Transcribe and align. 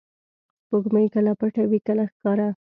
•سپوږمۍ 0.63 1.05
کله 1.15 1.31
پټه 1.39 1.63
وي، 1.69 1.79
کله 1.87 2.03
ښکاره. 2.11 2.49